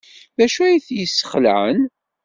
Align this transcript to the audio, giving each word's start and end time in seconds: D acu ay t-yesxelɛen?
D 0.37 0.39
acu 0.45 0.59
ay 0.63 0.77
t-yesxelɛen? 0.85 1.79